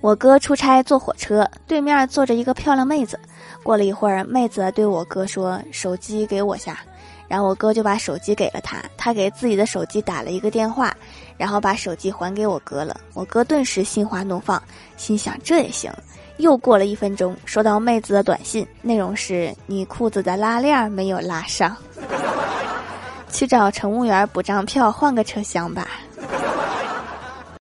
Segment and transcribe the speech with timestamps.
[0.00, 3.18] 我哥出差坐火车，对面坐着一个漂亮妹子。
[3.62, 6.78] 过了一会儿，妹子对我哥说：“手机给我下。”
[7.26, 10.96] 然后我哥就把手机给了她，她给自己的手机打了一个电话，
[11.36, 12.96] 然后把手机还给我哥了。
[13.12, 14.62] 我哥顿时心花怒放，
[14.96, 15.92] 心想这也行。
[16.38, 21.76] 又过了一分钟，收到妹子的短信，内容是：“你裤子的拉链没有拉上，
[23.30, 25.88] 去找乘务员补张票，换个车厢吧。”